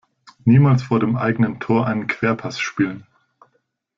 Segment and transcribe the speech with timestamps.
[0.45, 3.05] Niemals vor dem eigenen Tor einen Querpass spielen!